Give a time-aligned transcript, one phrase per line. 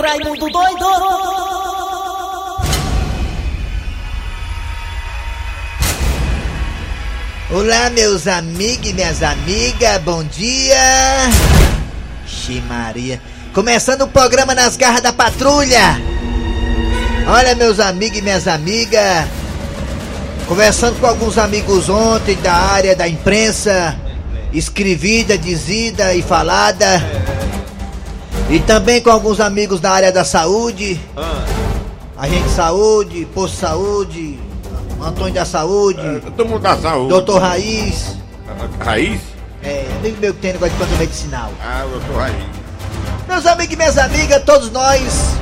[0.00, 0.86] Raimundo doido!
[7.50, 10.76] Olá, meus amigos e minhas amigas, bom dia!
[12.24, 13.20] Xi Maria,
[13.52, 16.00] começando o programa nas garras da patrulha!
[17.26, 19.26] Olha, meus amigos e minhas amigas,
[20.46, 23.96] conversando com alguns amigos ontem da área da imprensa,
[24.52, 27.02] escrevida, dizida e falada,
[28.50, 31.00] e também com alguns amigos da área da saúde,
[32.16, 34.38] agente de saúde, posto de saúde,
[35.02, 36.00] Antônio da Saúde,
[36.36, 37.08] Todo mundo da saúde.
[37.10, 38.16] doutor Raiz.
[38.80, 39.20] Raiz?
[39.62, 41.50] É, amigo meu que tem negócio de plantão medicinal.
[41.62, 42.36] Ah, doutor Raiz.
[43.28, 45.34] Meus amigos e minhas amigas, todos nós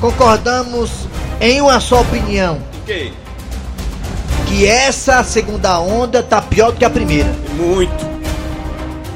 [0.00, 0.90] concordamos
[1.40, 2.58] em uma só opinião.
[2.84, 3.12] Que?
[4.46, 7.34] Que essa segunda onda tá pior do que a primeira.
[7.54, 8.11] Muito.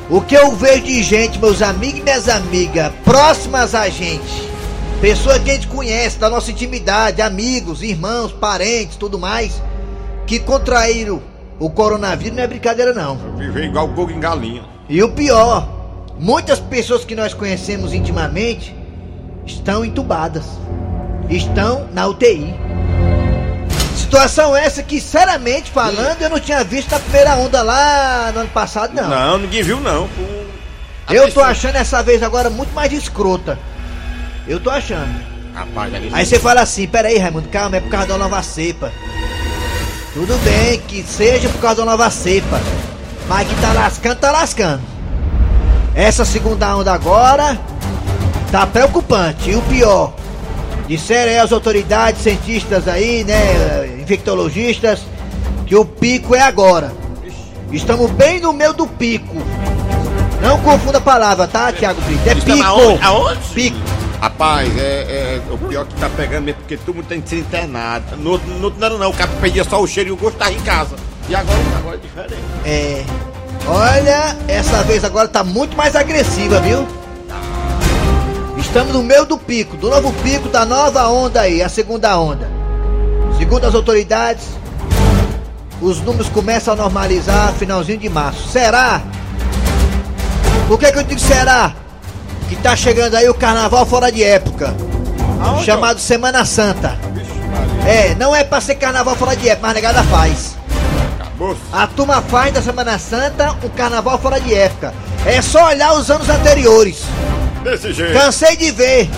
[0.09, 4.49] O que eu vejo de gente, meus amigos e minhas amigas, próximas a gente,
[5.01, 9.61] pessoas que a gente conhece, da nossa intimidade, amigos, irmãos, parentes, tudo mais,
[10.25, 11.21] que contraíram
[11.59, 13.17] o coronavírus, não é brincadeira não.
[13.37, 14.65] Viver igual coco em galinha.
[14.89, 15.69] E o pior,
[16.21, 18.73] muitas pessoas que nós conhecemos intimamente
[19.45, 20.45] estão entubadas,
[21.29, 22.55] estão na UTI.
[24.07, 28.49] Situação essa que, sinceramente falando, eu não tinha visto a primeira onda lá no ano
[28.51, 29.09] passado, não.
[29.09, 30.09] Não, ninguém viu não.
[31.11, 33.59] Eu tô achando essa vez agora muito mais escrota.
[34.47, 35.13] Eu tô achando.
[35.53, 36.09] Rapaz, ali.
[36.13, 38.93] Aí você fala assim, peraí, Raimundo, calma, é por causa da nova cepa.
[40.15, 42.61] Tudo bem que seja por causa da nova cepa.
[43.27, 44.83] Mas que tá lascando, tá lascando.
[45.97, 47.59] Essa segunda onda agora
[48.53, 49.51] tá preocupante.
[49.51, 50.15] E o pior,
[50.87, 55.01] disseram aí as autoridades, cientistas aí, né, infectologistas,
[55.67, 56.93] que o pico é agora.
[57.73, 59.35] Estamos bem no meio do pico.
[60.41, 62.29] Não confunda a palavra, tá, Thiago Brito?
[62.29, 62.63] É pico.
[62.63, 63.03] aonde?
[63.03, 63.41] Aonde?
[63.55, 63.79] Pico.
[64.21, 67.39] Rapaz, é, é o pior que tá pegando mesmo, porque todo mundo tem que ser
[67.41, 68.17] internado.
[68.17, 70.37] No outro no não era não, o cara pedia só o cheiro e o gosto
[70.37, 70.97] tá em casa.
[71.29, 72.43] E agora, agora é diferente.
[72.65, 73.05] É.
[73.67, 76.87] Olha, essa vez agora tá muito mais agressiva, viu?
[78.59, 82.49] Estamos no meio do pico, do novo pico da nova onda aí, a segunda onda.
[83.39, 84.45] Segundo as autoridades,
[85.81, 88.49] os números começam a normalizar finalzinho de março.
[88.49, 89.03] Será?
[90.67, 91.75] Por que, que eu digo será?
[92.49, 94.75] Que tá chegando aí o carnaval fora de época.
[95.41, 96.99] Aonde, chamado Semana Santa.
[97.87, 100.57] É, não é pra ser carnaval fora de época, mas negada faz.
[101.73, 104.95] A turma faz da Semana Santa um carnaval fora de época.
[105.27, 107.05] É só olhar os anos anteriores.
[107.71, 108.13] Desse jeito.
[108.13, 109.09] Cansei de ver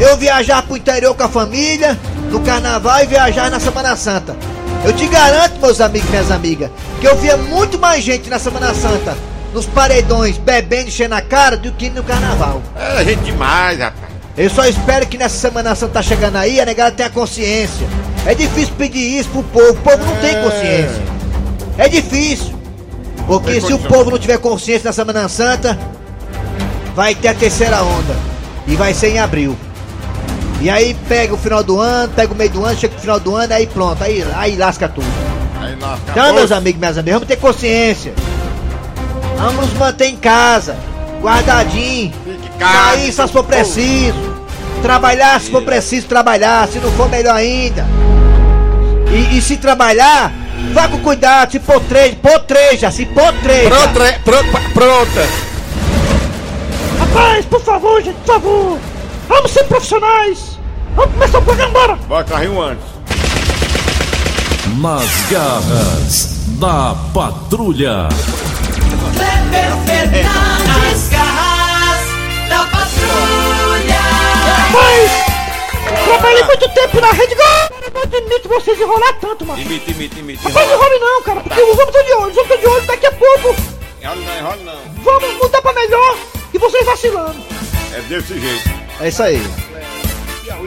[0.00, 1.96] eu viajar pro interior com a família
[2.28, 4.36] no carnaval e viajar na Semana Santa.
[4.84, 8.38] Eu te garanto, meus amigos e minhas amigas, que eu via muito mais gente na
[8.40, 9.16] Semana Santa,
[9.52, 12.60] nos paredões, bebendo, enchendo a cara, do que no carnaval.
[12.76, 14.12] É gente demais, rapaz.
[14.36, 17.86] Eu só espero que nessa Semana Santa tá chegando aí, a negada tenha consciência.
[18.26, 20.42] É difícil pedir isso pro povo, o povo não tem É.
[20.42, 21.02] consciência.
[21.78, 22.54] É difícil.
[23.28, 25.78] Porque Tem se o povo não tiver consciência na Semana Santa,
[26.94, 28.16] vai ter a terceira onda.
[28.66, 29.56] E vai ser em abril.
[30.60, 33.20] E aí pega o final do ano, pega o meio do ano, chega no final
[33.20, 35.06] do ano, aí pronto, aí, aí lasca tudo.
[35.60, 38.14] Aí nós Então, meus amigos e minhas amigas, vamos ter consciência.
[39.36, 40.76] Vamos nos manter em casa,
[41.20, 42.12] guardadinho.
[42.58, 44.34] Sair só se for preciso.
[44.80, 47.84] Trabalhar se for preciso trabalhar, se não for melhor ainda.
[49.10, 50.32] E, e se trabalhar,
[50.72, 53.68] vá com cuidado, se potreja, potreja, se potreja.
[53.68, 55.28] Pronta, pronta,
[57.46, 58.78] por favor, gente, por favor.
[59.28, 60.58] Vamos ser profissionais.
[60.94, 61.96] Vamos começar o programa, bora.
[61.96, 62.84] Bora carrinho um antes.
[64.80, 68.08] Nas garras da patrulha.
[69.14, 74.00] Kleber Fernandes, garras da patrulha.
[74.56, 75.10] Rapaz,
[76.04, 77.84] trabalhei muito tempo na Rede Globo.
[77.84, 79.60] Eu não admito vocês enrolar tanto, mano.
[79.60, 80.44] Imite, imite, imite.
[80.44, 82.86] Não enrole não, cara, porque os homens estão de olho, os homens estão de olho.
[82.86, 83.56] Daqui a pouco
[84.02, 85.02] Enrola não, enrola não.
[85.02, 86.16] vamos mudar pra melhor
[86.54, 87.36] e vocês vacilando.
[87.92, 88.70] É desse jeito.
[89.00, 89.42] É isso aí.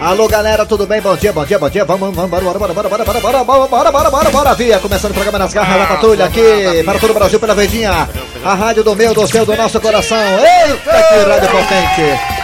[0.01, 1.01] Alô galera, tudo bem?
[1.01, 1.85] Bom dia, bom dia, bom dia.
[1.85, 4.79] Vamos, vamos, bora, bora, bora, bora, bora, bora, bora, bora, bora, bora, bora, bora, via.
[4.79, 8.07] Começando o programa nas garras da patrulha aqui para todo o Brasil pela Verdinha.
[8.43, 10.17] A rádio do meu, do seu, do nosso coração.
[10.17, 12.37] Eita, que rádio potente.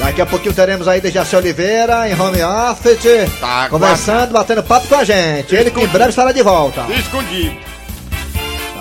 [0.00, 4.96] Daqui a pouquinho teremos aí Dejaci Oliveira em home office, Tá, conversando, batendo papo com
[4.96, 5.54] a gente.
[5.54, 6.86] Ele que em breve estará de volta.
[6.90, 7.56] Escondido.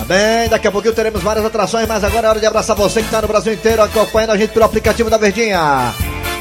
[0.09, 3.05] Bem, daqui a pouquinho teremos várias atrações, mas agora é hora de abraçar você que
[3.05, 5.93] está no Brasil inteiro acompanhando a gente pelo aplicativo da Verdinha.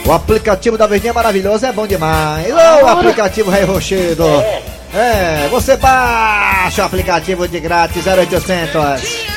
[0.06, 2.46] O aplicativo da Verdinha é maravilhoso, é bom demais.
[2.50, 4.24] Ô, aplicativo Rei Rochedo.
[4.94, 9.28] É, você baixa o aplicativo de grátis 0800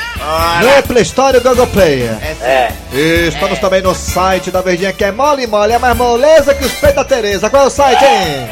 [0.62, 2.04] no Play Store e Google Play.
[2.40, 2.72] É.
[2.90, 6.64] E estamos também no site da Verdinha que é mole mole, é mais moleza que
[6.64, 7.50] os peitos da Tereza.
[7.50, 8.48] Qual é o site, hein?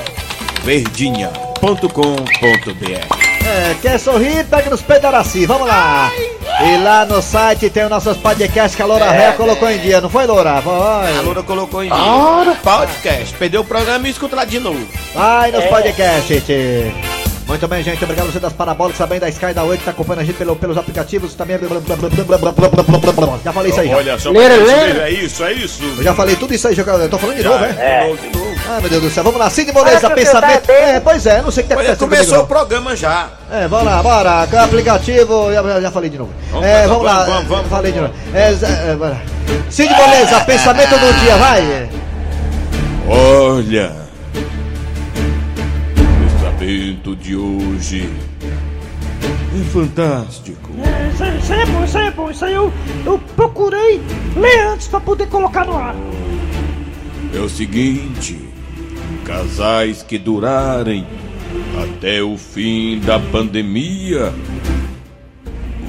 [0.63, 6.11] verdinha.com.br É, quer sorrir, pega nos peitos da Araci, vamos lá.
[6.63, 10.01] E lá no site tem os nossos podcasts que a Loura Ré colocou em dia,
[10.01, 10.53] não foi, Loura?
[10.53, 11.97] A Vai, Loura colocou em dia.
[12.63, 13.35] Podcast.
[13.37, 14.87] Perdeu o programa e escuta lá de novo.
[15.15, 16.95] vai nos podcasts, gente.
[17.47, 18.05] Muito bem, gente.
[18.05, 20.37] Obrigado a você das parabólicas, também da Sky da Oi, que tá acompanhando a gente
[20.37, 21.59] pelo- pelos aplicativos também.
[23.45, 24.19] Já falei isso aí, já.
[24.21, 25.09] só, Lera, lera.
[25.09, 25.83] é isso, é isso.
[25.99, 27.03] Eu já falei tudo isso aí, jogador.
[27.03, 27.69] Eu tô falando de novo, é?
[28.05, 28.50] De novo, de novo.
[28.73, 29.25] Ah, meu Deus do céu.
[29.25, 30.67] Vamos lá, Cid Moleza, pensamento.
[30.67, 32.09] tá É, pois é, não sei o que tá Olha, acontecendo.
[32.09, 33.29] começou o comigo, programa já.
[33.51, 34.47] É, vamos lá, bora.
[34.49, 35.53] Com o aplicativo.
[35.53, 36.31] Já, já- falei de novo.
[36.53, 37.25] Vamos, é, vamos, vamos, lá.
[37.25, 38.37] vamos, vamos, falei vamos, de novo.
[38.37, 39.21] É, é, bora.
[39.69, 41.89] Cid Moleza, pensamento do dia, vai.
[43.09, 43.93] Olha,
[45.99, 48.09] o pensamento de hoje
[49.61, 50.71] é fantástico.
[50.79, 52.73] É, isso, aí- isso aí é bom, isso aí é bom, isso aí eu,
[53.05, 54.01] eu procurei
[54.37, 55.95] ler antes pra poder colocar no ar.
[57.35, 58.50] É o seguinte:
[59.25, 61.07] casais que durarem
[61.83, 64.33] até o fim da pandemia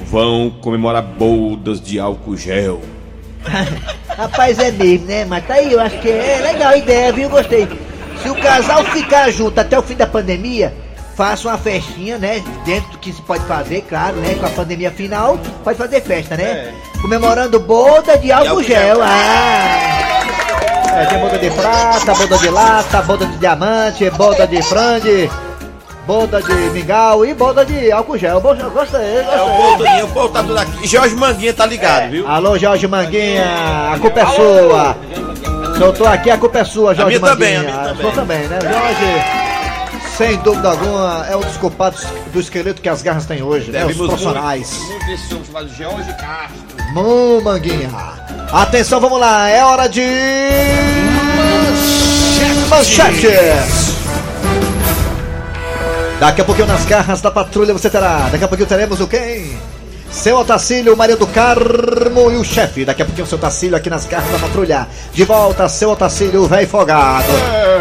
[0.06, 2.80] vão comemorar bodas de álcool gel.
[4.08, 5.24] Rapaz, é mesmo, né?
[5.24, 7.28] Mas tá aí, eu acho que é legal a ideia, viu?
[7.28, 7.66] Gostei.
[8.22, 10.72] Se o casal ficar junto até o fim da pandemia,
[11.16, 12.42] faça uma festinha, né?
[12.64, 14.34] Dentro do que se pode fazer, claro, né?
[14.38, 16.74] Com a pandemia final, pode fazer festa, né?
[17.00, 18.96] Comemorando boda de álcool álcool gel.
[18.96, 19.02] gel.
[19.02, 19.91] Ah!
[20.94, 25.30] É, tem boda de prata, boda de lata, boda de diamante, boda de frango,
[26.06, 28.40] boda de mingau e boda de álcool gel.
[28.40, 29.00] Gostei, gostei.
[29.00, 30.86] É o todinho, o povo tá tudo aqui.
[30.86, 32.28] Jorge Manguinha tá ligado, viu?
[32.28, 33.44] Alô, Jorge Manguinha,
[33.94, 34.96] a culpa é sua.
[35.76, 37.34] Se eu tô aqui, a culpa é sua, Jorge minha Manguinha.
[37.34, 38.12] também, a minha A também.
[38.12, 38.58] também, né?
[38.60, 43.70] Jorge, sem dúvida alguma, é um dos culpados do esqueleto que as garras têm hoje,
[43.70, 43.86] né?
[43.86, 44.78] Os profissionais.
[44.88, 46.71] muito desse homem chamado Jorge Castro.
[46.92, 47.90] Mão, Manguinha.
[48.52, 50.02] Atenção, vamos lá, é hora de...
[52.68, 53.96] Manchetes.
[56.20, 58.28] Daqui a pouquinho nas garras da patrulha você terá.
[58.30, 59.58] Daqui a pouquinho teremos o quem?
[60.10, 62.84] Seu Otacílio, Maria do Carmo e o chefe.
[62.84, 64.86] Daqui a pouquinho o seu Otacílio aqui nas garras da patrulha.
[65.12, 67.32] De volta, seu Otacílio, velho folgado.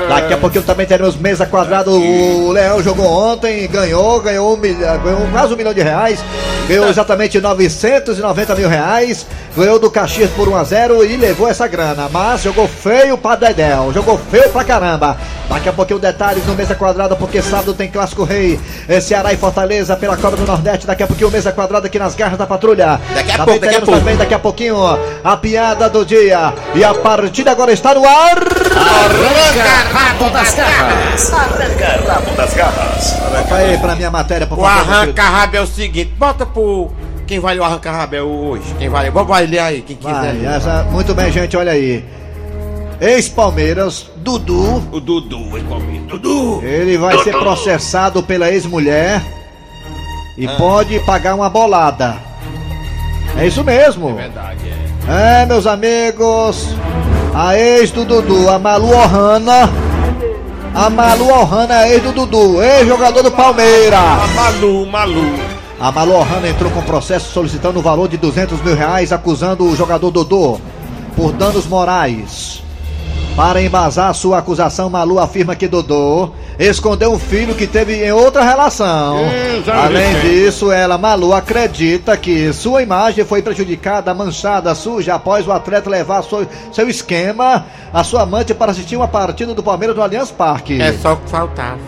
[0.08, 1.92] Daqui a pouquinho também teremos mesa quadrada.
[1.92, 6.24] O Leão jogou ontem, ganhou, ganhou, um milhão, ganhou quase um milhão de reais.
[6.68, 9.26] Ganhou exatamente 990 mil reais.
[9.56, 12.08] Ganhou do Caxias por 1 a 0 e levou essa grana.
[12.10, 13.92] Mas jogou feio pra Dedéu.
[13.94, 15.18] Jogou feio pra caramba.
[15.50, 18.58] Daqui a pouquinho detalhes no Mesa Quadrada, porque sábado tem Clássico Rei.
[18.88, 20.88] É Ceará e Fortaleza pela Copa do Nordeste.
[20.88, 23.00] Daqui a pouquinho Mesa Quadrada aqui nas garras da patrulha.
[23.14, 24.00] Daqui a também pouco, daqui a pouco.
[24.00, 24.78] também daqui a pouquinho
[25.24, 26.54] a piada do dia.
[26.76, 28.38] E a partida agora está no ar.
[33.18, 34.76] Coloca aí pra minha matéria, por O favor.
[34.76, 34.94] meu querido.
[35.22, 36.92] arranca-rabo é o seguinte, bota pro...
[37.26, 38.76] Quem vale o arranca-rabo é hoje?
[38.78, 39.10] Quem vale?
[39.10, 40.12] Vamos vai ler aí, quem quiser.
[40.12, 42.04] Vai, essa- muito bem, gente, olha aí.
[43.00, 46.08] Ex-Palmeiras, Dudu, O Dudu, hein, Palmeiras?
[46.08, 46.62] Dudu!
[46.64, 49.22] ele vai ser processado pela ex-mulher
[50.38, 50.52] e Ah.
[50.58, 52.16] pode pagar uma bolada.
[53.38, 54.16] É isso mesmo.
[54.16, 54.60] Verdade,
[55.08, 55.42] é.
[55.42, 56.76] É, meus amigos,
[57.34, 59.70] a ex do Dudu, a Malu Ohana.
[60.74, 64.00] A Malu Ohana é ex do Dudu, ex-jogador do Palmeiras.
[64.00, 65.34] A Malu, Malu.
[65.80, 69.76] A Malu Ohana entrou com processo solicitando o valor de 200 mil reais, acusando o
[69.76, 70.60] jogador Dodô
[71.16, 72.61] por danos morais.
[73.36, 78.44] Para embasar sua acusação, Malu afirma que Dodô escondeu um filho que teve em outra
[78.44, 79.18] relação.
[79.86, 85.90] Além disso, ela, Malu, acredita que sua imagem foi prejudicada, manchada, suja, após o atleta
[85.90, 90.30] levar sua- seu esquema a sua amante para assistir uma partida do Palmeiras no Allianz
[90.30, 90.80] Parque.
[90.80, 91.80] É só o que faltava.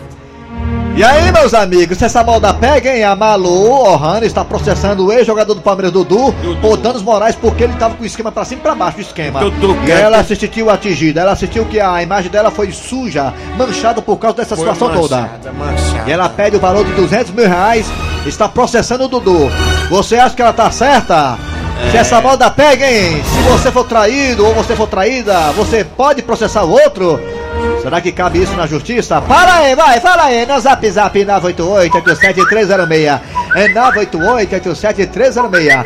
[0.96, 3.02] E aí, meus amigos, se essa moda pega, hein?
[3.02, 7.72] A Malu Ohana está processando o ex-jogador do Palmeiras, Dudu, por danos morais, porque ele
[7.72, 9.40] estava com o esquema pra cima e pra baixo do esquema.
[9.40, 14.00] Dudu, e ela se sentiu atingida, ela sentiu que a imagem dela foi suja, manchada
[14.00, 15.16] por causa dessa situação toda.
[15.22, 16.08] manchada, manchada.
[16.08, 17.86] E ela pede o valor de 200 mil reais,
[18.24, 19.50] está processando o Dudu.
[19.90, 21.36] Você acha que ela tá certa?
[21.90, 23.20] Se essa moda pega, hein?
[23.24, 27.20] Se você for traído ou você for traída, você pode processar o outro?
[27.82, 29.20] Será que cabe isso na justiça?
[29.20, 33.20] Para aí, vai, fala aí, no zap zap 988-87306.
[33.54, 35.84] É 988-87306.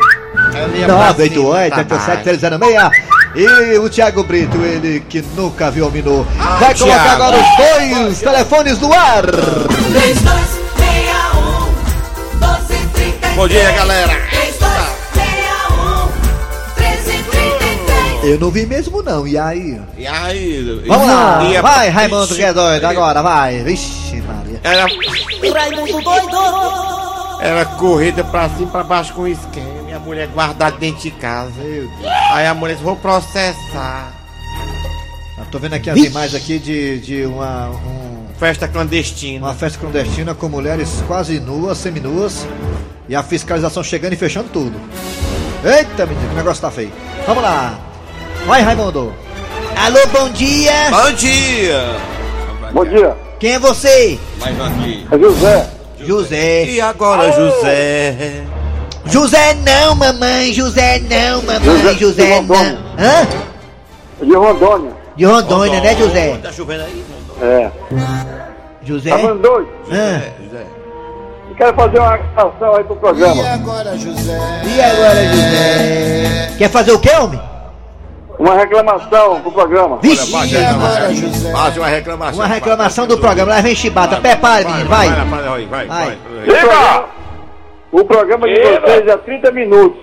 [0.87, 2.91] 988-87306.
[3.35, 6.27] E o Thiago Brito, ele que nunca viu o Minu,
[6.59, 7.23] vai colocar Thiago.
[7.23, 9.23] agora os dois telefones no ar.
[9.27, 11.69] 3261
[12.39, 14.28] 1233 Bom dia, galera.
[18.29, 19.81] Eu não vi mesmo não, e aí?
[19.97, 20.83] E aí?
[20.87, 23.63] Vamos lá, ia- vai Raimundo que é doido, agora vai.
[23.63, 24.61] Vixe Maria.
[24.63, 24.87] Era,
[25.53, 29.79] Raimundo doido era corrida pra cima e pra baixo com esquema.
[29.95, 31.53] a mulher guardada dentro de casa.
[32.33, 34.13] Aí a mulher disse, vou processar.
[35.39, 39.47] Eu tô vendo aqui as imagens aqui de, de uma, um- Festa clandestina.
[39.47, 42.47] uma festa clandestina com mulheres quase nuas, seminuas,
[43.09, 44.79] e a fiscalização chegando e fechando tudo.
[45.65, 46.93] Eita, menino, que negócio tá feio.
[47.27, 47.79] Vamos lá.
[48.49, 49.13] Vai, Raimundo.
[49.77, 50.73] Alô, bom dia.
[50.91, 51.85] Bom dia!
[52.73, 54.19] Bom dia, Quem é você?
[54.41, 55.07] Mais um aqui.
[55.13, 55.67] é José.
[56.01, 56.65] José.
[56.65, 58.43] E agora, José?
[59.07, 60.53] José não, mamãe.
[60.55, 61.61] José não, mamãe.
[61.63, 62.37] José- José José não.
[62.41, 62.79] Rondônia.
[62.99, 63.27] Hã?
[64.25, 64.93] De Rondônia.
[65.17, 66.39] De Rondônia, né, José?
[66.43, 67.05] Tá chovendo aí?
[67.43, 67.71] É.
[68.83, 69.11] José?
[69.11, 69.69] Tá falando doido?
[69.93, 70.23] Hã?
[70.43, 70.67] José.
[71.51, 73.43] E quero fazer uma ação aí pro programa.
[73.43, 74.39] E agora, José?
[76.59, 77.41] Quer fazer o quê, homem?
[78.39, 79.99] Uma reclamação pro programa.
[80.01, 81.51] Vixe, Faz agora, José.
[81.51, 82.41] Faz uma reclamação.
[82.41, 83.55] uma reclamação do programa.
[83.55, 84.17] Lá vem chibata.
[84.17, 85.09] Prepare, menino, vai.
[85.09, 85.87] Vai, vai, vai, vai.
[85.87, 86.07] Vai.
[86.07, 86.19] vai.
[86.43, 87.05] O programa,
[87.91, 89.99] o programa de vocês é 30 minutos.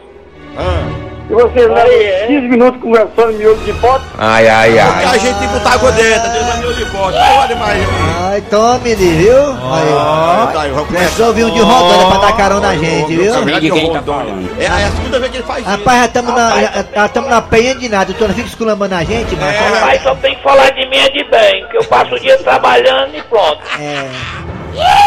[0.57, 1.05] Ah.
[1.27, 4.05] E vocês levam 15 minutos conversando em miúdo de foto.
[4.17, 4.91] Ai, ai, ai.
[4.91, 7.17] Porque a gente botar água dentro, Deus me olhar de bote.
[7.17, 7.83] Olha mais.
[8.21, 9.37] Ai, tome ele, viu?
[9.37, 10.24] Ah,
[10.65, 13.45] Aí, vamos Precisou vir um de Rondônia pra dar carona na gente, viu?
[13.59, 14.49] De quem tá falando?
[14.59, 15.69] É, é a segunda vez que ele faz isso.
[15.69, 18.13] Rapaz, já estamos na, já- na penha de nada.
[18.13, 19.35] Tu não fica esculambando a gente.
[19.35, 22.37] Mas só tem que falar de mim é de bem, que eu passo o dia
[22.39, 23.59] trabalhando e pronto.
[23.79, 24.09] É.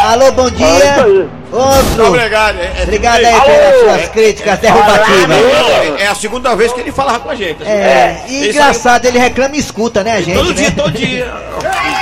[0.05, 1.29] Alô, bom É dia.
[1.53, 2.07] Outro.
[2.09, 2.59] Obrigado.
[2.59, 5.37] É, é, Obrigado aí é, pelas suas críticas derrubativas.
[5.37, 7.63] é, é a segunda vez que ele falava com a gente.
[7.65, 10.37] É, e engraçado, ele reclama e escuta, né, gente?
[10.39, 10.55] Todo né?
[10.55, 11.33] dia, todo dia.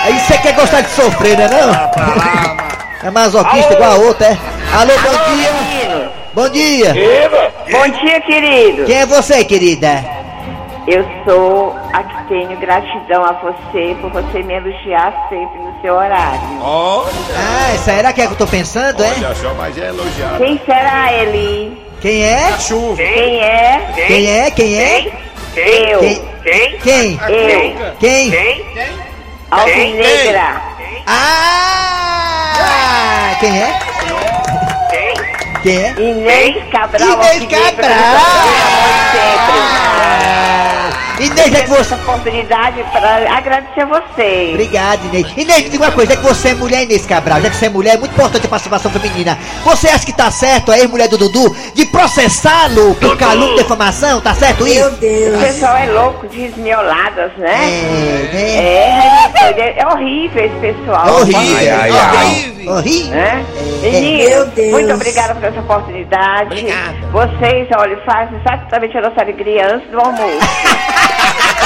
[0.04, 2.75] Aí você quer gostar de sofrer, né não?
[3.06, 4.38] É masoquista igual a outra, é?
[4.74, 6.12] Alô, bom dia.
[6.34, 7.52] Bom dia.
[7.70, 8.84] Bom dia, querido.
[8.84, 10.04] Quem é você, querida?
[10.88, 15.94] Eu sou a que tenho gratidão a você por você me elogiar sempre no seu
[15.94, 16.40] horário.
[16.60, 19.06] Olha, Ah, será que é que eu tô pensando, é?
[19.18, 20.38] olha só, mas é elogiado.
[20.38, 21.80] Quem será, Eli?
[22.00, 22.58] Quem é?
[22.58, 22.96] Chuva.
[22.96, 23.92] Quem é?
[23.94, 24.50] Quem é?
[24.50, 25.12] Quem é?
[25.54, 26.00] Eu.
[26.00, 26.22] Quem?
[26.82, 27.16] quem?
[27.18, 27.18] Quem?
[27.28, 27.94] Eu.
[28.00, 28.30] Quem?
[28.32, 28.64] Quem?
[29.48, 30.60] Alvinegra.
[31.06, 32.25] Ah!
[33.40, 33.78] Quem é?
[35.62, 35.90] Quem é?
[36.00, 37.22] Inês Cabral.
[37.22, 38.16] Inês Cabral.
[41.18, 41.86] Inês, é que você...
[41.86, 44.50] Essa oportunidade para agradecer a você.
[44.54, 45.26] Obrigado, Inês.
[45.36, 47.66] Inês, me diga uma coisa, é que você é mulher, Inês Cabral, já que você
[47.66, 49.38] é mulher, é muito importante a participação feminina.
[49.64, 54.20] Você acha que tá certo, a ex-mulher do Dudu, de processá-lo por calúnia e defamação?
[54.20, 54.88] Tá certo isso?
[54.88, 57.54] O pessoal é louco de esmioladas, né?
[57.54, 58.56] É, né?
[59.46, 61.20] É, é, é horrível esse pessoal.
[61.20, 62.24] Horrível, Ai, ai, ai.
[62.24, 63.10] horrível, horrível.
[63.12, 63.46] Né?
[63.82, 66.66] Meninos, muito obrigada por essa oportunidade.
[67.12, 70.46] Vocês, olha, fazem exatamente a nossa alegria antes do almoço.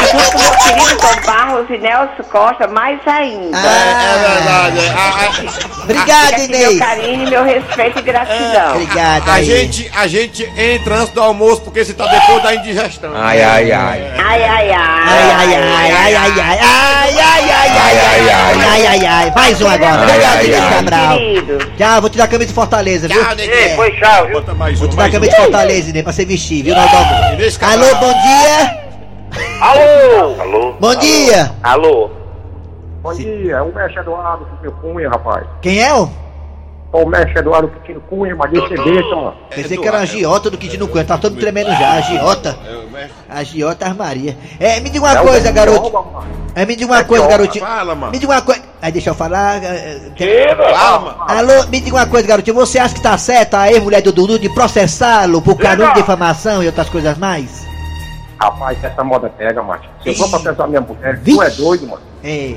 [0.02, 3.56] e junto com meu querido Tom Barros e Nelson Costa, mais ainda.
[3.58, 4.78] É verdade.
[4.86, 4.90] é.
[4.90, 6.78] A, a- Obrigado, Fica aqui meu Inês.
[6.78, 8.70] carinho, meu respeito e gratidão.
[8.74, 13.10] Obrigado a, gente, a gente entra antes do almoço porque você tá depois da indigestão.
[13.16, 14.12] Ai, ai, ai.
[14.18, 14.72] Ai, ai, ai.
[14.72, 19.32] Ai, ai, ai, ai, ai, ai, ai, ai, ai, ai, ai, ai, ai, ai, ai,
[19.34, 20.02] mais um agora.
[20.02, 20.64] Obrigado, Inês.
[20.74, 21.18] Cabral.
[21.18, 21.58] Querido.
[21.76, 23.24] Tchau, vou te dar a camisa de Fortaleza, viu?
[23.24, 23.36] Tchau.
[23.76, 25.10] Foi tchau, mais um, Vou te dar a um.
[25.10, 26.74] camisa de Fortaleza, Inês, pra você vestir, viu?
[27.34, 27.58] Inês.
[27.62, 28.89] Alô, bom dia.
[29.60, 30.40] Alô?
[30.40, 30.72] Alô?
[30.80, 31.52] Bom dia.
[31.62, 32.10] Alô?
[33.02, 35.46] Bom dia, é o mestre Eduardo Quintino Cunha, rapaz.
[35.62, 36.08] Quem é, ô?
[36.92, 39.32] É o mestre Eduardo Quintino Cunha, mas deixa besta, ó.
[39.54, 42.58] Pensei que era a Giota do Quintino Cunha, tá todo tremendo já, a Giota.
[43.28, 44.36] A Giota Armaria.
[44.58, 46.04] É, me diga uma coisa, garoto.
[46.54, 47.64] É, me diga uma coisa, garotinho.
[47.64, 48.12] Fala, mano.
[48.12, 48.62] Me diga uma coisa.
[48.82, 49.62] Aí, deixa eu falar.
[49.62, 50.64] eh, eh, Eva?
[50.74, 51.16] Fala, mano.
[51.28, 52.56] Alô, me diga uma coisa, garotinho.
[52.56, 56.62] Você acha que tá certo a ex-mulher do Dudu de processá-lo por calúnia de difamação
[56.62, 57.69] e outras coisas mais?
[58.40, 59.88] Rapaz, essa moda pega, macho.
[60.02, 60.30] Se eu vou Ih.
[60.30, 61.36] processar minha mulher, Vixe.
[61.36, 62.02] tu é doido, mano.
[62.24, 62.54] É.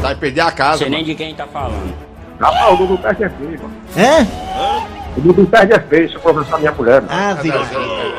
[0.00, 0.78] Vai perder a casa.
[0.78, 1.94] Sei nem de quem tá falando.
[2.40, 3.74] Rapaz, o Dudu perde é feio, mano.
[3.96, 4.86] Hã?
[5.16, 7.12] O Dudu perde é feio se eu processar minha mulher, mano.
[7.12, 7.50] Ah, vi.
[7.50, 7.52] É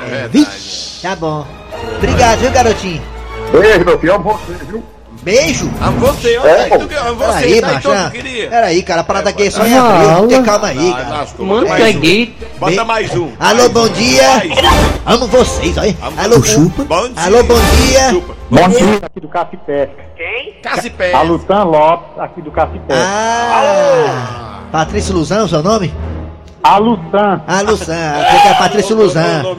[0.10, 0.28] verdade.
[0.30, 1.46] Vixe, tá bom.
[1.98, 3.02] Obrigado, viu, garotinho?
[3.52, 4.84] Beijo, meu filho, amo você, viu?
[5.24, 5.70] Beijo.
[5.82, 6.70] Amo você, olha aí.
[6.70, 7.92] tu você, Peraí, tá aí macho.
[7.92, 8.50] ah, que queria.
[8.50, 10.28] Peraí, cara, a parada aqui é só em abril.
[10.28, 11.10] Tem calma aí, Ah, cara.
[11.18, 11.46] lascou.
[11.46, 12.28] Bota mais um.
[12.60, 13.32] Bota mais um.
[13.40, 14.44] Alô, bom dia.
[15.06, 15.96] Amo vocês, olha.
[16.18, 16.84] Alô, chupa.
[16.86, 17.24] Bom dia.
[17.26, 17.56] Alô, bom
[17.86, 18.10] dia.
[18.10, 18.36] Chupa.
[18.50, 19.90] Bom dia, aqui do Cafipé.
[20.16, 20.54] Quem?
[20.64, 21.14] Cacipé.
[21.14, 22.94] A Lutan Lopes, aqui do Cafipé.
[22.96, 25.94] Ah, Patrícia Luzan, o seu nome?
[26.64, 27.42] A Lutan.
[27.46, 29.44] Ah, Luzan, achei que era Patrícia Luzan.
[29.44, 29.56] Não,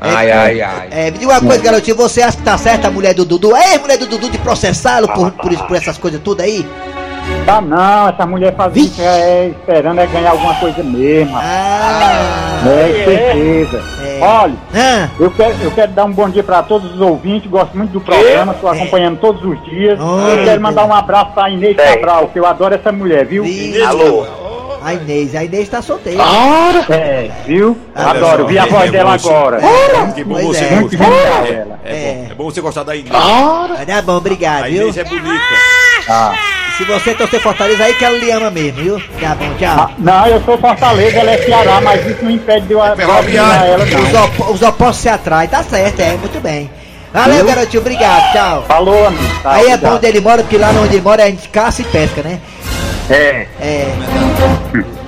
[0.00, 0.14] não, é.
[0.16, 0.88] Ai, ai, ai.
[0.90, 3.54] É, me diga uma coisa, garotinho, você acha que tá certa a mulher do Dudu?
[3.56, 6.66] É, mulher do Dudu de processá-lo por, por, isso- por essas coisas tudo aí?
[7.46, 11.36] Tá não, essa mulher fazia isso é esperando é ganhar alguma coisa mesmo.
[11.36, 13.82] Ah, É, certeza.
[14.04, 14.18] É.
[14.20, 17.76] Olha, ah, eu quero, eu quero dar um bom dia pra todos os ouvintes, gosto
[17.76, 19.98] muito do programa, estou acompanhando todos os dias.
[19.98, 21.76] Eu quero mandar um abraço pra Inês.
[21.76, 23.44] Cabral, que eu adoro essa mulher, viu?
[23.86, 24.26] Alô?
[24.82, 26.22] A Inês, a Inês tá solteira.
[26.88, 27.76] É, viu?
[27.94, 29.60] Adoro, vi a voz é dela bom, agora.
[30.14, 30.68] Que bom Pois você é.
[30.80, 31.04] Gostar.
[31.04, 31.48] genial É,
[31.84, 32.14] é É.
[32.14, 32.26] bom.
[32.30, 33.10] É bom você gostar da Inês.
[33.76, 34.82] Vai dar bom, obrigado, A viu?
[34.82, 35.44] Inês é bonita.
[36.08, 36.32] Ah.
[36.78, 39.02] Se você torcer Fortaleza, aí que ela lhe ama mesmo, viu?
[39.20, 39.68] Tá bom, tchau.
[39.68, 43.72] Ah, Não, eu sou Fortaleza, ela é Ceará, mas isso não impede de eu ferroviário.
[43.72, 44.24] ela, Os, não.
[44.24, 46.70] op os opostos se atraem, tá certo, é, muito bem.
[47.12, 48.64] Valeu, garotinho, obrigado, tchau.
[48.66, 49.22] Falou, amigo.
[49.42, 49.90] Tá, Aí é obrigado.
[49.90, 52.38] bom onde ele mora, porque lá onde ele mora a gente caça e pesca, né?
[53.10, 53.46] É.
[53.60, 53.88] É,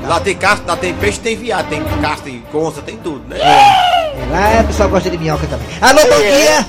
[0.06, 3.38] Lá tem caça, lá tem peixe, tem viado, tem caça, tem conça, tem tudo, né?
[3.40, 5.66] é, lá o pessoal gosta de minhoca também.
[5.80, 6.66] Alô, bom dia!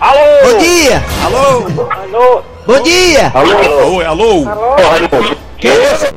[0.00, 0.20] Alô?
[0.44, 1.02] Bom dia!
[1.24, 1.90] Alô?
[1.90, 2.42] Alô?
[2.66, 3.32] Bom dia!
[3.34, 4.00] Alô?
[4.02, 4.44] Alô?
[5.58, 6.12] Quem é você?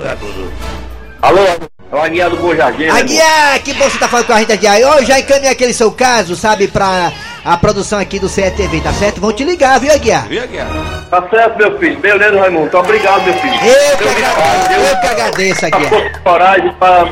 [1.21, 1.41] Alô?
[1.89, 2.83] É o Aguiar do Bom Jardim.
[2.83, 4.79] né, Aguiar, que bom você tá falando com a gente, Aguiar.
[4.79, 7.13] Eu já encaminhei aquele seu caso, sabe, pra
[7.47, 9.21] a produção aqui do CETV, tá certo?
[9.21, 10.27] Vão te ligar, viu, Aguiar?
[10.27, 10.67] Viu, Guiar?
[11.09, 11.97] Tá certo, meu filho.
[11.97, 12.61] Beleza, Raimundo.
[12.63, 13.53] Muito obrigado, meu filho.
[13.53, 16.21] Eu que agradeço, Deus eu que agradeço, tá Aguiar.
[16.23, 17.07] coragem pra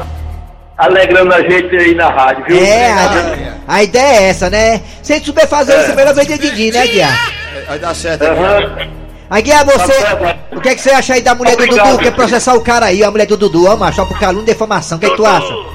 [0.77, 2.61] alegrando a gente aí na rádio, viu?
[2.61, 4.81] É, a, a ideia é essa, né?
[5.01, 7.31] Se a gente souber fazer isso, é melhor vender Didi, né, Aguiar?
[7.67, 8.23] Vai dar certo.
[8.23, 8.89] Aham.
[9.29, 9.93] Aguiar, você.
[9.93, 12.03] Tá O que, é que você acha aí da mulher do Obrigado, Dudu?
[12.03, 14.45] Quer processar o cara aí, a mulher do Dudu, ó, macho, só por calúnia e
[14.47, 14.97] defamação.
[14.97, 15.74] O que, é que tu acha?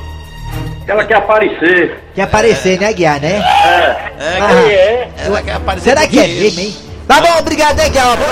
[0.91, 2.03] Ela quer aparecer.
[2.17, 3.37] Quer aparecer, né, Aguiar, né?
[3.37, 4.13] É.
[4.19, 6.77] É, Ah, ela quer aparecer será que é mesmo, hein?
[7.07, 7.87] Tá bom, obrigado, né?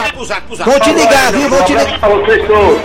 [0.09, 0.67] Acusar, acusar.
[0.67, 1.49] Vão te ligar, viu?
[1.49, 1.99] Vão te ligar.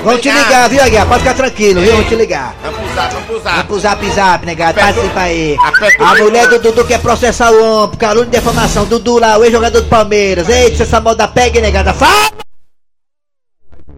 [0.04, 1.08] Vão te ligar, viu, Aguiar?
[1.08, 1.96] Pode ficar tranquilo, viu?
[1.96, 2.54] Vão te ligar.
[2.64, 3.64] Vamos usar, vamos Vamos usar.
[3.66, 4.80] pro zap zap, negado.
[4.80, 5.58] Participa aí.
[6.00, 8.86] A mulher do Dudu quer processar o homem por calúnia e defamação.
[8.86, 10.50] Dudu lá, o ex-jogador do Palmeiras.
[10.50, 11.94] Eita, essa moda pega, hein, negada.
[11.94, 12.30] Fala!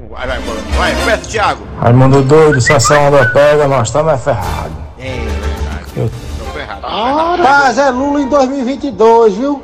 [0.09, 0.39] Vai, vai,
[0.77, 0.95] vai.
[0.95, 1.67] Vai, Thiago.
[1.81, 4.71] Raimundo doido, se essa onda pega, nós estamos ferrados.
[4.99, 5.34] É.
[5.95, 6.81] Tô ferrado.
[7.41, 9.63] Paz é Lula em 2022, viu?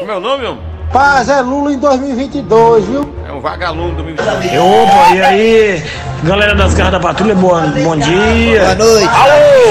[0.00, 0.62] Como é o nome, homem?
[0.92, 3.02] Paz é Lula em 2022, viu?
[3.36, 5.84] É um vagalume do meu Opa, e aí?
[6.22, 8.74] Galera das garras da patrulha, boa, bom Boa dia.
[8.74, 9.10] noite.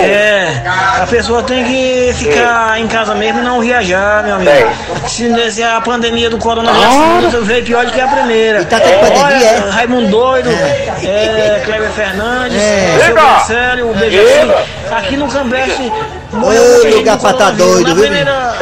[0.03, 0.61] É,
[1.01, 4.69] a pessoa tem que ficar em casa mesmo e não viajar, meu amigo.
[5.07, 8.61] Se, se a pandemia do coronavírus veio pior do que a primeira.
[8.61, 9.69] E tá tendo pandemia, Olha, é?
[9.71, 12.99] Raimundo Doido, é, Kleber Fernandes, É.
[13.03, 14.55] seu Marcelo, o BBC.
[14.91, 15.91] Aqui no Cambeste
[16.31, 18.55] Ô, lugar com pra tá doido, viu, primeira-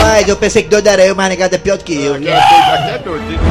[0.00, 2.16] Rapaz, eu pensei que doido era eu, mas negado é pior do que eu.
[2.16, 2.18] É.
[2.18, 3.00] Vai,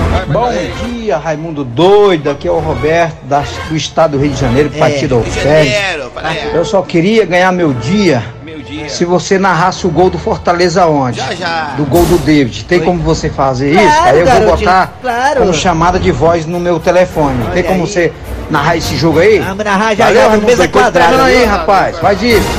[0.09, 0.71] vai, Bom vai.
[0.85, 2.29] dia, Raimundo Doido.
[2.31, 4.79] Aqui é o Roberto, da- do estado do Rio de Janeiro, É.
[4.79, 5.23] partido.
[5.43, 6.49] Janeiro, vai.
[6.53, 8.89] Eu só queria ganhar meu dia Meu dia.
[8.89, 11.17] se você narrasse o gol do Fortaleza onde?
[11.19, 11.63] Já, já.
[11.77, 12.65] Do gol do David.
[12.65, 13.79] Tem como você fazer isso?
[13.83, 15.39] Claro, Aí eu vou botar claro.
[15.41, 17.37] como chamada de voz no meu telefone.
[17.53, 17.87] Tem Olha como aí.
[17.89, 18.11] você
[18.49, 19.39] narrar esse jogo aí?
[19.39, 21.23] Vamos narrar já Valeu, já, Raimundo mesa quadrada.
[21.23, 21.99] aí, rapaz.
[21.99, 22.49] Faz isso.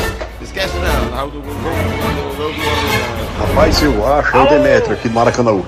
[0.43, 1.29] Esquece não.
[1.29, 2.00] Do gol do gol.
[3.41, 5.61] Rapaz, eu acho, é o Demetrio aqui do Maracanã.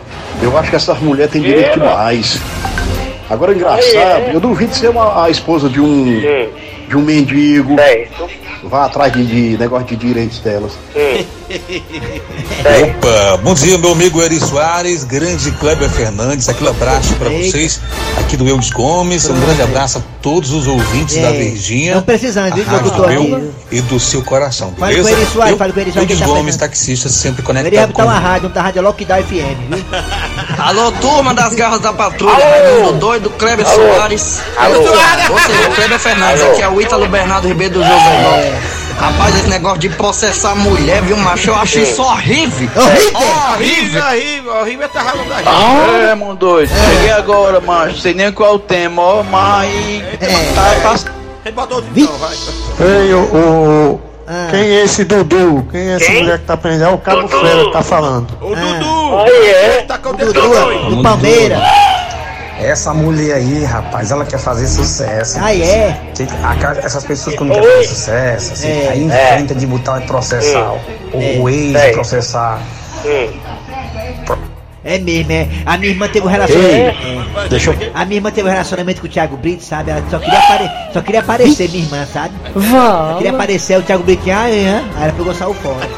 [0.43, 2.39] Eu acho que essas mulheres têm direito demais.
[3.31, 6.21] Agora, engraçado, eu duvido ser uma, a esposa de um,
[6.89, 7.75] de um mendigo.
[8.65, 10.73] Vá atrás de, de negócio de direitos delas.
[12.63, 17.81] Opa, bom dia, meu amigo Eri Soares, grande Kleber Fernandes, aquele abraço para vocês
[18.19, 22.03] aqui do Eudes Gomes, um grande abraço a todos os ouvintes É, da Verdinha, não
[22.03, 25.11] precisando, rádio locutor do meu e do seu coração, Fale beleza?
[25.11, 27.47] com o Eri Soares, fale com o Eri Soares, Eudes tá Gomes, taxista, sempre Ele
[27.47, 28.29] conectado botar uma comigo.
[28.29, 29.31] rádio, uma rádio Lockdown FM,
[29.69, 29.85] viu?
[30.59, 34.41] Alô, turma das garras da patrulha, Raimundo Doido, Kleber Soares.
[34.57, 34.81] Alô.
[34.81, 38.52] O Kleber Fernandes, aqui é o Ítalo Bernardo Ribeiro do José
[38.99, 41.51] Rapaz, esse negócio de processar mulher, viu, macho?
[41.51, 42.69] Eu acho isso horrível.
[42.77, 43.21] Horrível!
[43.53, 46.11] Horrível, horrível, horrível é tá ralando da gente.
[46.11, 46.71] É, mano doido.
[46.73, 47.99] Cheguei agora, macho.
[47.99, 49.69] Sei nem qual é o tema, ó, mas.
[50.21, 50.53] É.
[50.55, 51.13] Tá, tá
[51.45, 52.37] então, vai.
[52.81, 54.47] Ei, o, o- Ah.
[54.53, 55.67] Quem é esse Dudu?
[55.71, 56.23] Quem é essa Quem?
[56.23, 56.85] mulher que tá prendendo?
[56.85, 58.29] É o Cabo Fera que tá falando.
[58.41, 59.19] O Dudu.
[59.19, 59.77] Aí é.
[59.79, 61.59] Ele tá com o dedo Dudu, do Palmeiras.
[62.63, 65.39] Essa mulher aí, rapaz, ela quer fazer sucesso.
[65.43, 66.01] Ah, é?
[66.83, 68.89] Essas pessoas que não querem fazer sucesso, assim, É.
[68.91, 70.73] aí inventa de botar e processar.
[71.13, 71.91] O, o ex É.
[71.93, 72.61] processar.
[74.85, 75.49] É mesmo, é.
[75.67, 76.97] A minha irmã teve um relacionamento.
[77.39, 77.49] é.
[77.49, 77.91] Deixa eu.
[77.95, 79.91] A minha irmã teve um relacionamento com o Thiago Brito, sabe?
[79.91, 80.71] Ela só queria, apare...
[80.93, 82.35] só queria aparecer, minha irmã, sabe?
[82.53, 84.85] Só queria aparecer, o Thiago Brito, ah, é, hã?
[84.97, 85.89] aí ela pegou saiu fora.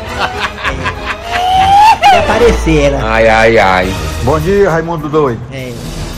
[2.00, 2.05] É.
[2.05, 3.00] Queria aparecer ela.
[3.05, 3.94] Ai, ai, ai.
[4.22, 5.40] Bom dia, Raimundo Doido.
[5.53, 5.72] É.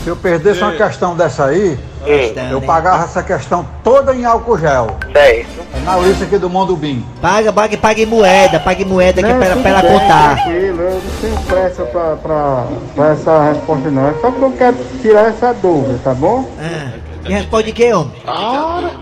[0.07, 2.65] Se eu perdesse uma questão dessa aí, Questão, eu né?
[2.65, 4.95] pagava essa questão toda em álcool gel.
[5.11, 5.49] Certo.
[5.75, 7.03] É na lista aqui do Mundo Bim.
[7.21, 10.35] Paga, paga em moeda, paga em moeda aqui pra, pra ela contar.
[10.43, 14.07] Tranquilo, eu não tenho pressa pra, pra, pra essa resposta não.
[14.07, 16.49] É só que eu quero tirar essa dúvida, tá bom?
[16.57, 16.91] Ah,
[17.27, 18.13] me responde que, homem?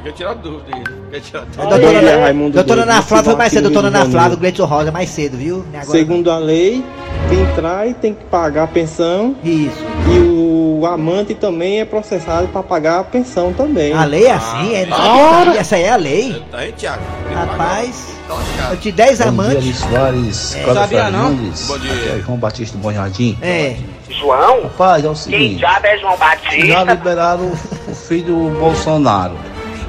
[0.03, 0.83] Quer tirar dúvida aí.
[1.11, 1.67] Quer tirar A dúvida.
[1.77, 4.65] doutora, é Ana- Raimundo doutora Ana Flávia foi mais cedo, doutora Ana Flávia, o Gleison
[4.65, 5.63] Rosa mais cedo, viu?
[5.71, 6.83] Agora- Segundo a lei,
[7.29, 9.85] quem trai tem que pagar a pensão Isso.
[10.07, 13.91] e o o amante também é processado para pagar a pensão também.
[13.93, 15.57] A lei é assim, é, Ora!
[15.57, 16.43] essa aí é a lei.
[16.53, 17.01] Aí, Tiago.
[17.33, 18.15] Rapaz,
[18.69, 19.55] eu te 10 Bom dia, amantes.
[19.65, 20.73] Eli Soares, É.
[20.73, 21.33] Sabia não?
[21.35, 21.93] Bom dia.
[21.93, 23.37] Aqui é João Batista do Bom Jardim.
[23.41, 23.75] É.
[24.09, 24.63] João?
[24.63, 25.55] Rapaz, é o Quem seguinte.
[25.57, 26.83] diabo é João Já Batista?
[26.93, 27.51] liberaram
[27.87, 29.33] o filho do Bolsonaro.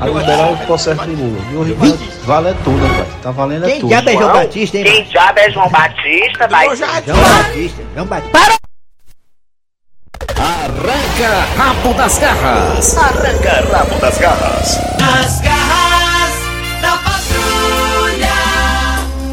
[0.00, 1.38] Aí liberaram o processo do Lula.
[1.52, 3.08] E hoje vale, vale tudo, rapaz.
[3.22, 3.88] Tá valendo é Quem tudo.
[3.88, 4.84] diabo é João Batista, hein?
[4.84, 6.48] Quem diabo é João Batista?
[6.48, 6.76] Vai...
[6.76, 8.38] João Batista, João Batista.
[8.38, 8.65] Para!
[10.46, 12.96] Arranca rabo das garras.
[12.96, 14.78] Arranca rabo das garras.
[15.00, 16.34] Nas garras
[16.80, 18.28] da patrulha.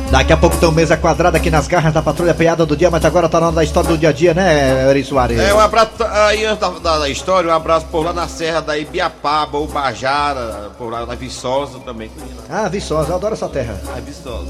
[0.09, 2.89] Daqui a pouco tem um mesa quadrada aqui nas garras da patrulha piada do dia,
[2.89, 5.39] mas agora tá na hora da história do dia a dia, né, Eri Soares?
[5.39, 8.61] É, um abraço aí antes da, da, da história, um abraço por lá na Serra
[8.61, 12.09] da Ibiapaba, o Bajara, por lá na Viçosa também.
[12.49, 13.79] Ah, Viçosa, eu adoro essa terra.
[13.95, 14.49] Ah, Viçosa.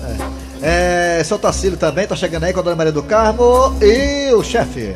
[0.61, 4.41] É, seu Tacílio também tá chegando aí com a Dona Maria do Carmo e o
[4.41, 4.95] chefe.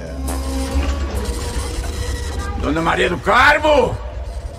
[2.68, 3.98] Dona Maria do Carmo?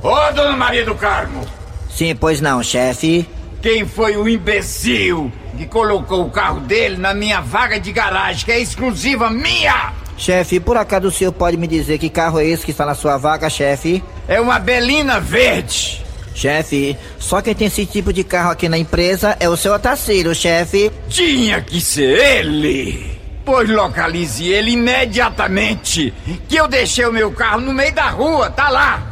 [0.03, 1.45] Ô, Dona Maria do Carmo!
[1.91, 3.29] Sim, pois não, chefe.
[3.61, 8.53] Quem foi o imbecil que colocou o carro dele na minha vaga de garagem, que
[8.53, 9.93] é exclusiva minha?
[10.17, 12.95] Chefe, por acaso o senhor pode me dizer que carro é esse que está na
[12.95, 14.03] sua vaga, chefe?
[14.27, 16.03] É uma Belina verde.
[16.35, 20.35] Chefe, só quem tem esse tipo de carro aqui na empresa é o seu Otacílio,
[20.35, 20.91] chefe.
[21.11, 23.18] Tinha que ser ele.
[23.49, 26.13] Pois localize ele imediatamente.
[26.47, 29.03] Que eu deixei o meu carro no meio da rua, tá lá.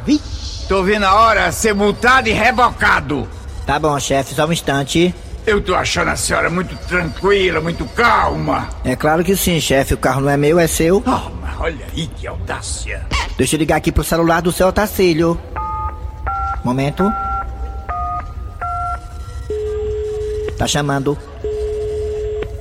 [0.69, 3.27] Tô vendo a hora ser multado e rebocado.
[3.65, 5.15] Tá bom, chefe, só um instante.
[5.47, 8.69] Eu tô achando a senhora muito tranquila, muito calma.
[8.85, 9.95] É claro que sim, chefe.
[9.95, 11.03] O carro não é meu, é seu.
[11.07, 13.07] Oh, mas olha aí que audácia.
[13.39, 15.41] Deixa eu ligar aqui pro celular do seu Otacílio.
[16.63, 17.11] Momento.
[20.59, 21.17] Tá chamando.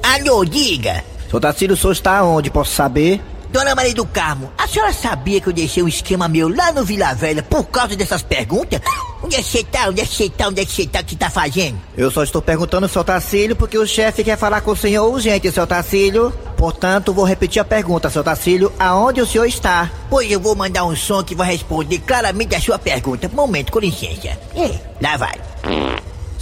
[0.01, 1.03] Alô, diga.
[1.29, 2.49] Seu Otacílio, o senhor está onde?
[2.49, 3.21] Posso saber?
[3.49, 6.83] Dona Maria do Carmo, a senhora sabia que eu deixei um esquema meu lá no
[6.83, 8.81] Vila Velha por causa dessas perguntas?
[9.23, 9.87] Onde é que você tá?
[9.87, 10.47] Onde é que você tá?
[10.49, 10.99] Onde é que você tá?
[10.99, 11.79] O que você tá fazendo?
[11.97, 15.49] Eu só estou perguntando, seu Tacílio, porque o chefe quer falar com o senhor urgente,
[15.51, 16.33] seu Tacílio.
[16.57, 18.71] Portanto, vou repetir a pergunta, seu Tacílio.
[18.77, 19.89] Aonde o senhor está?
[20.09, 23.29] Pois eu vou mandar um som que vai responder claramente a sua pergunta.
[23.29, 24.37] Momento, com licença.
[24.55, 25.39] É, lá vai.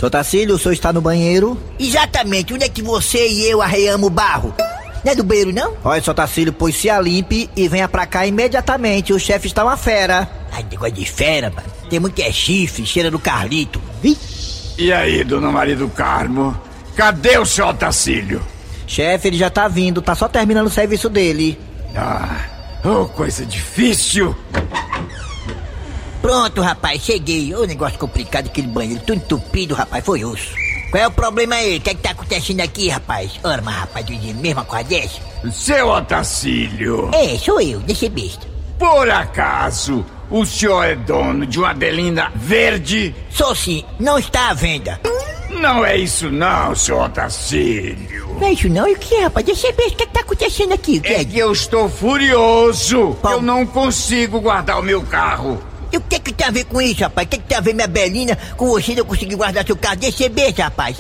[0.04, 1.58] Seu Tacílio, o senhor está no banheiro?
[1.80, 4.54] Exatamente, onde é que você e eu arreamos o barro?
[5.02, 5.78] Não é do banheiro, não?
[5.82, 9.14] Olha, seu Tacílio, pois se alimpe e venha pra cá imediatamente.
[9.14, 10.30] O chefe está uma fera.
[10.52, 11.70] Ai, negócio de fera, mano.
[11.90, 13.82] Tem muito é chifre, cheira do Carlito.
[14.78, 16.54] E aí, Dona Maria do Carmo?
[16.98, 18.42] Cadê o seu Otacílio?
[18.86, 21.58] Chefe, ele já tá vindo, tá só terminando o serviço dele.
[21.96, 22.42] Ah,
[22.84, 24.36] oh, coisa difícil.
[26.24, 27.54] Pronto, rapaz, cheguei.
[27.54, 30.56] Ô, negócio complicado, aquele banheiro tudo entupido, rapaz, foi osso.
[30.90, 31.78] Qual é o problema aí?
[31.78, 33.32] O que é que tá acontecendo aqui, rapaz?
[33.44, 35.20] Ora, mas rapaz, eu disse mesmo coisa dessa?
[35.52, 37.12] Seu Otacílio.
[37.14, 38.48] É, sou eu, deixa besta.
[38.80, 43.14] Por acaso, o senhor é dono de uma Belina verde?
[43.30, 45.02] Sou sim, não está à venda.
[45.50, 48.38] Não é isso não, seu Otacílio.
[48.40, 48.88] Não é isso não?
[48.88, 49.46] E o que é, rapaz?
[49.46, 51.00] Deixa besta, o que é que tá acontecendo aqui?
[51.00, 53.18] O que É que eu estou furioso.
[53.24, 55.73] Eu não consigo guardar o meu carro.
[55.94, 57.28] E o que que tem a ver com isso, rapaz?
[57.28, 59.98] O que que tem a ver minha Belina com você não conseguir guardar seu carro?
[59.98, 60.98] Deixa besta, rapaz.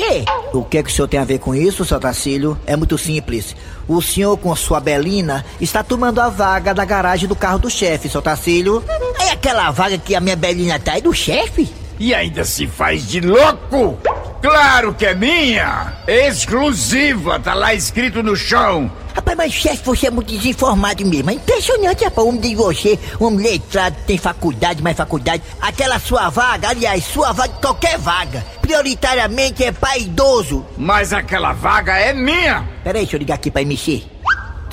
[0.54, 2.56] O que é que o senhor tem a ver com isso, seu Tacílio?
[2.68, 3.56] É muito simples.
[3.88, 8.08] O senhor, com sua Belina, está tomando a vaga da garagem do carro do chefe,
[8.08, 8.84] seu Tacílio.
[9.20, 11.74] É aquela vaga que a minha Belina tá, é do chefe?
[12.00, 13.98] E ainda se faz de louco?
[14.44, 15.94] Claro que é minha!
[16.08, 18.92] Exclusiva, tá lá escrito no chão.
[19.13, 21.30] Rapaz, mas chefe, você é muito desinformado mesmo.
[21.30, 22.28] É impressionante, rapaz.
[22.28, 25.43] Um de você, um homem letrado, tem faculdade, mais faculdade.
[25.62, 30.65] Aquela sua vaga, aliás, sua vaga, qualquer vaga, prioritariamente é para idoso.
[30.78, 32.67] Mas aquela vaga é minha!
[32.84, 34.04] Peraí, deixa eu ligar aqui pra MC.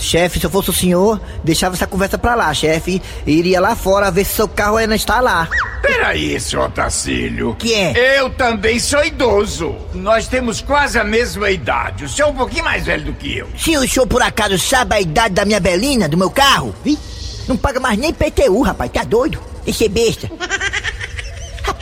[0.00, 3.02] Chefe, se eu fosse o senhor, deixava essa conversa pra lá, chefe.
[3.26, 5.48] Iria lá fora ver se seu carro ainda está lá.
[5.82, 7.54] Peraí, seu Otacílio.
[7.56, 8.18] Que é?
[8.20, 9.74] Eu também sou idoso.
[9.94, 12.04] Nós temos quase a mesma idade.
[12.04, 13.48] O senhor é um pouquinho mais velho do que eu.
[13.56, 16.98] Se o senhor por acaso sabe a idade da minha Belina, do meu carro, vi?
[17.46, 19.38] Não paga mais nem PTU, rapaz, tá doido?
[19.66, 20.30] Esse é besta.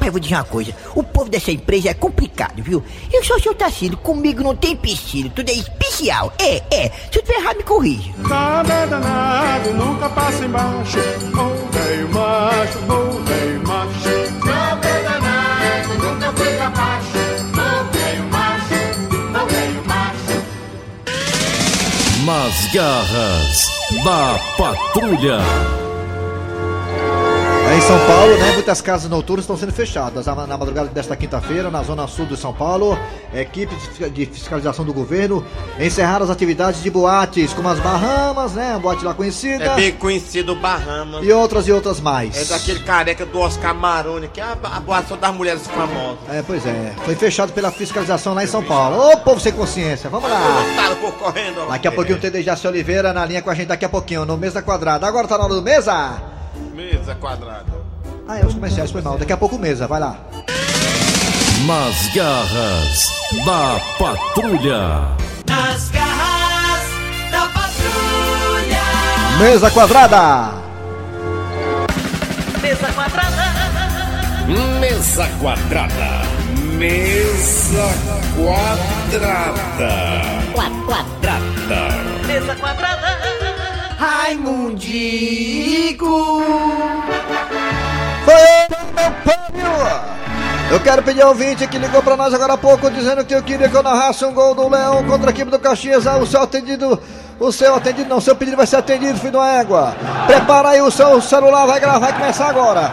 [0.08, 0.74] Eu vou dizer uma coisa.
[0.94, 2.82] O povo dessa empresa é complicado, viu?
[3.12, 6.32] Eu sou seu Tacílio, comigo não tem empecilho, tudo é especial.
[6.38, 6.88] É, é.
[7.12, 8.10] Se eu tiver errado, me corrija.
[8.16, 10.98] Nada é danado, nunca passa embaixo.
[10.98, 14.46] Ô velho macho, ô velho macho.
[14.46, 17.18] Nada é danado, nunca foi pra baixo.
[17.52, 18.74] Ô velho macho,
[19.34, 20.40] ô velho macho.
[22.24, 23.70] Nas garras
[24.02, 25.77] da patrulha.
[27.74, 30.26] Em São Paulo, né, muitas casas noturnas estão sendo fechadas.
[30.26, 32.98] Na madrugada desta quinta-feira, na zona sul de São Paulo,
[33.32, 35.44] equipes de fisca- de fiscalização do governo
[35.78, 39.92] encerraram as atividades de boates, como as Bahamas, né, uma boate lá conhecida, É bem
[39.92, 41.24] conhecido o Bahamas.
[41.24, 42.36] e outras e outras mais.
[42.36, 46.18] É daquele careca do Oscar Maroni, que é a, a boate só das mulheres famosas.
[46.30, 46.94] É, pois é.
[47.04, 49.12] Foi fechado pela fiscalização lá em São Paulo.
[49.12, 50.40] Ô, povo sem consciência, vamos lá.
[51.00, 51.68] Por correndo.
[51.68, 54.36] Daqui a pouquinho tem Dejaci Oliveira na linha com a gente daqui a pouquinho, no
[54.36, 55.06] Mesa Quadrada.
[55.06, 56.27] Agora tá na hora do Mesa?
[56.74, 57.72] Mesa quadrada.
[58.26, 59.16] Ah, é os comerciais, foi mal.
[59.18, 60.16] Daqui a pouco Mesa, vai lá.
[61.66, 63.12] Nas garras
[63.44, 65.16] da patrulha.
[65.48, 66.82] Nas garras
[67.30, 69.38] da patrulha.
[69.38, 70.52] Mesa Quadrada.
[72.62, 73.42] Mesa quadrada.
[74.80, 76.22] Mesa quadrada.
[76.78, 77.88] Mesa
[78.36, 79.92] quadrada.
[80.54, 81.36] Quadrada.
[82.26, 83.07] Mesa quadrada.
[83.98, 84.86] Raimundico.
[88.24, 88.34] Foi
[88.94, 89.72] meu prêmio!
[90.70, 93.42] Eu quero pedir ao ouvinte que ligou pra nós agora há pouco dizendo que eu
[93.42, 96.06] queria que eu narrasse um gol do Leão contra a equipe do Caxias.
[96.06, 97.02] Ah, o seu atendido,
[97.40, 99.96] o seu atendido não, seu pedido vai ser atendido, filho da égua.
[100.28, 102.92] Prepara aí o seu celular, vai gravar, vai começar agora.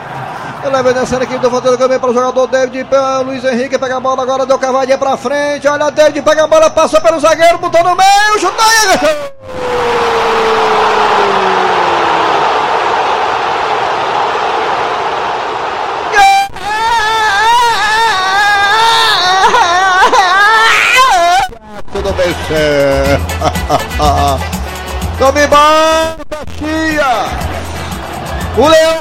[0.63, 3.97] Eu levo dançando aqui do Fantasma também para o jogador David, para Luiz Henrique, pega
[3.97, 5.67] a bola agora, deu cavadinha pra frente.
[5.67, 9.35] Olha, David pega a bola, passou pelo zagueiro, botou no meio, chutou aí!
[22.47, 23.19] Cé.
[25.17, 27.45] Tome banho, Caxias.
[28.57, 28.99] O Leão.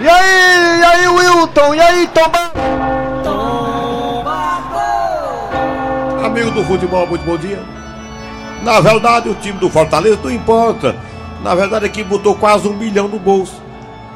[0.00, 1.74] E aí, e aí, Wilton?
[1.74, 2.52] E aí, Tomba?
[6.24, 7.62] Amigo do futebol, muito bom dia.
[8.62, 10.96] Na verdade, o time do Fortaleza não importa.
[11.42, 13.62] Na verdade, aqui botou quase um milhão no bolso.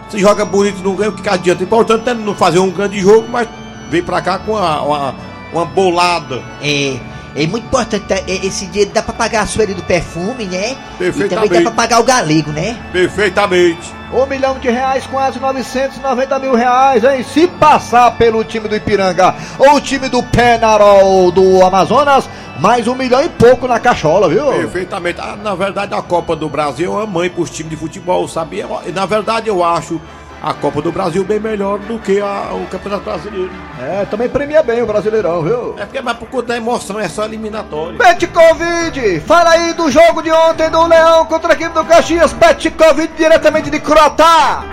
[0.09, 1.61] Se joga bonito, não ganha, o que que adianta?
[1.61, 3.49] O importante é não fazer um grande jogo, mas
[3.89, 5.15] vem pra cá com uma, uma,
[5.53, 6.43] uma bolada.
[6.61, 6.99] É,
[7.35, 10.71] é muito importante, é, esse dinheiro dá pra pagar a sueli do perfume, né?
[10.73, 11.55] E também Perfeitamente.
[11.55, 12.77] dá pra pagar o galego, né?
[12.93, 13.93] Perfeitamente.
[14.13, 17.23] Um milhão de reais, quase 990 mil reais, hein?
[17.23, 22.95] Se passar pelo time do Ipiranga ou o time do Penarol do Amazonas, mais um
[22.97, 24.47] milhão e pouco na cachola, viu?
[24.47, 25.21] Perfeitamente.
[25.21, 28.67] Ah, na verdade, a Copa do Brasil é uma mãe pros times de futebol, sabia?
[28.85, 30.01] E, Na verdade, eu acho
[30.43, 33.51] a Copa do Brasil bem melhor do que a- o Campeonato Brasileiro.
[33.81, 35.75] É, também premia bem o Brasileirão, viu?
[35.79, 37.99] É porque é mais por conta da emoção, é só eliminatório.
[37.99, 42.33] Bet Covid, fala aí do jogo de ontem do Leão contra a equipe do Caxias.
[42.33, 44.65] Bet Covid diretamente de Croatá.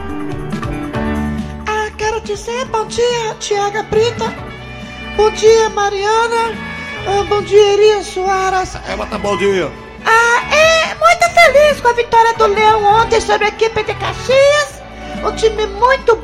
[1.67, 4.33] Ah, quero dizer bom dia, Tiaga Brita.
[5.17, 6.53] Bom dia, Mariana.
[7.07, 8.75] Ah, bom dia, Eri Soares.
[8.87, 9.69] É, mas tá bom dia.
[10.05, 14.76] Ah, é muito feliz com a vitória do Leão ontem sobre a equipe de Caxias.
[15.23, 16.15] Um time muito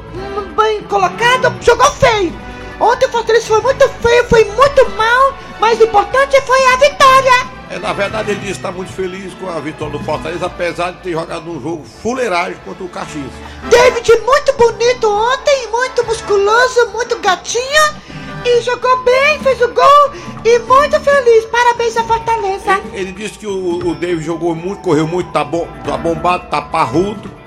[0.55, 2.33] bem colocado, jogou feio.
[2.79, 7.53] Ontem o Fortaleza foi muito feio, foi muito mal, mas o importante foi a vitória.
[7.69, 10.91] É, na verdade, ele disse que está muito feliz com a vitória do Fortaleza, apesar
[10.91, 13.31] de ter jogado um jogo fuleiragem contra o Caxias.
[13.69, 18.03] David muito bonito ontem, muito musculoso, muito gatinho.
[18.45, 20.11] E jogou bem, fez o gol
[20.43, 21.45] e muito feliz.
[21.45, 22.81] Parabéns à Fortaleza.
[22.91, 26.61] Ele disse que o, o David jogou muito, correu muito, tá, bom, tá bombado, tá
[26.61, 27.42] parrudo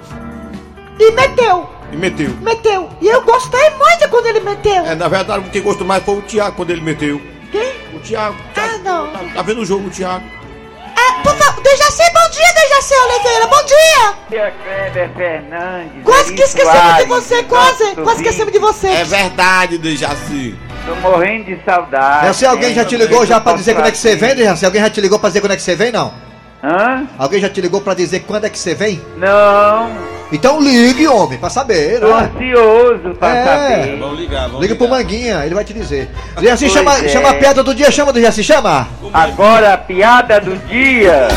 [0.98, 2.30] E meteu, e meteu.
[2.40, 2.88] meteu.
[3.00, 4.86] E eu gostei muito quando ele meteu.
[4.86, 7.20] É, na verdade, quem gostou mais foi o Thiago quando ele meteu.
[7.52, 7.72] Quem?
[7.94, 8.36] O Thiago.
[8.56, 9.12] Ah, não.
[9.12, 10.24] Tá, tá vendo o jogo, o Thiago?
[10.96, 14.50] Ah, por favor, Dejaci, bom dia, Dejaci Oliveira, bom dia.
[14.64, 16.02] Kleber Fernandes.
[16.02, 18.88] Quase que esquecemos de você, quase, quase esquecemos de você.
[18.88, 20.56] É verdade, Dejaci.
[20.86, 22.34] Tô morrendo de saudade.
[22.36, 24.80] Se alguém já te ligou já pra dizer quando é que você vem, se alguém
[24.80, 26.14] já te ligou pra dizer quando é que você vem, não?
[26.64, 27.06] Hã?
[27.18, 29.02] Alguém já te ligou pra dizer quando é que você vem?
[29.16, 30.15] Não.
[30.32, 32.30] Então ligue, homem, pra saber, Tô né?
[32.34, 33.44] ansioso pra É.
[33.44, 33.96] saber.
[33.98, 36.10] Vamos ligar, vamos Liga pro Manguinha, ele vai te dizer.
[36.42, 37.08] Jaci, chama, é.
[37.08, 38.88] chama a piada do dia, chama do Jaci, chama!
[39.12, 41.28] Agora a piada do dia.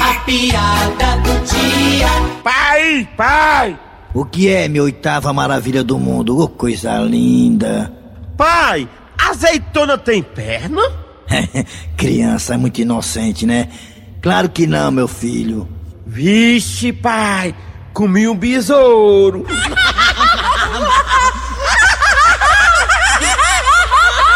[0.00, 2.06] A piada do dia.
[2.44, 3.78] Pai, pai!
[4.14, 6.38] O que é minha oitava maravilha do mundo?
[6.38, 7.92] Ô, coisa linda.
[8.36, 10.80] Pai, azeitona tem perna?
[11.96, 13.68] Criança é muito inocente, né?
[14.22, 15.68] Claro que não, meu filho.
[16.06, 17.52] Vixe, pai,
[17.96, 19.46] comi um besouro.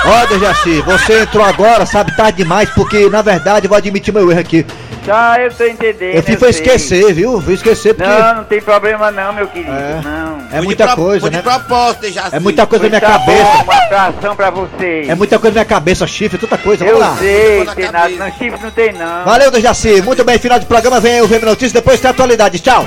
[0.03, 4.31] Ó, Dejaci, você entrou agora, sabe, tarde demais, porque na verdade eu vou admitir meu
[4.31, 4.65] erro aqui.
[5.05, 6.15] Tá, eu tô entendendo.
[6.15, 6.37] Eu sei.
[6.37, 7.39] foi esquecer, viu?
[7.43, 9.73] Fui esquecer porque Não, não tem problema não, meu querido.
[9.73, 10.01] É.
[10.03, 10.59] Não.
[10.59, 11.37] é muita coisa, Foi né?
[11.39, 12.37] de propósito, Dejaci.
[12.37, 13.45] É muita coisa na minha Tá cabeça.
[13.45, 15.09] bom, uma atração pra vocês.
[15.09, 16.85] É muita coisa na minha cabeça, chifre, tanta coisa.
[16.85, 17.17] Eu Vamos lá.
[17.19, 18.09] sei, tem nada.
[18.09, 19.25] Não, chifre não tem não.
[19.25, 20.01] Valeu, Dejaci.
[20.01, 20.99] Muito bem, final de programa.
[20.99, 22.59] Vem aí o VM Notícias, depois tem atualidade.
[22.59, 22.87] Tchau.